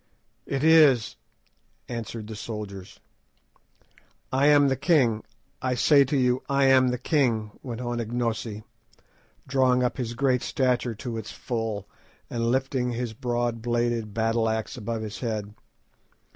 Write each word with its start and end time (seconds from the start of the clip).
"It 0.47 0.63
is," 0.63 1.15
answered 1.87 2.25
the 2.25 2.35
soldiers. 2.35 2.99
"I 4.33 4.47
am 4.47 4.67
the 4.67 4.75
king; 4.75 5.23
I 5.61 5.75
say 5.75 6.03
to 6.05 6.17
you, 6.17 6.41
I 6.49 6.65
am 6.65 6.87
the 6.87 6.97
king," 6.97 7.51
went 7.61 7.81
on 7.81 7.99
Ignosi, 7.99 8.63
drawing 9.47 9.83
up 9.83 9.97
his 9.97 10.15
great 10.15 10.41
stature 10.41 10.95
to 10.95 11.17
its 11.17 11.29
full, 11.31 11.87
and 12.31 12.47
lifting 12.49 12.93
his 12.93 13.13
broad 13.13 13.61
bladed 13.61 14.11
battle 14.11 14.49
axe 14.49 14.75
above 14.75 15.03
his 15.03 15.19
head. 15.19 15.53